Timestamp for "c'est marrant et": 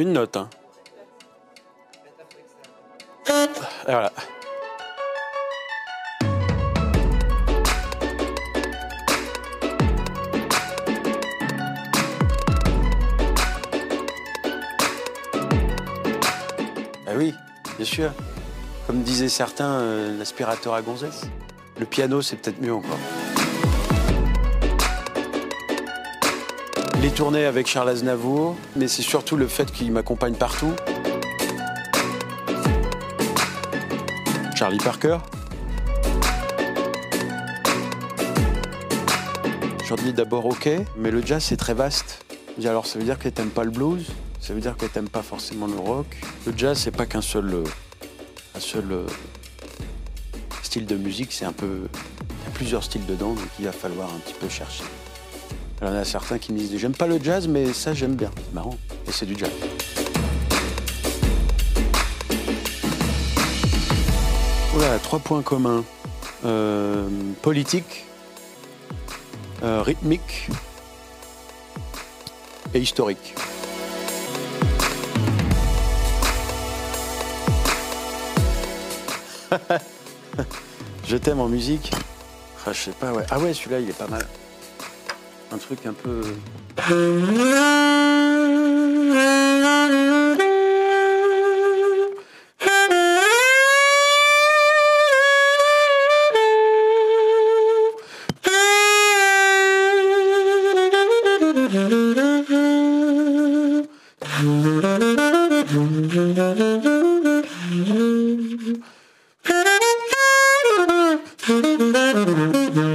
58.36-59.12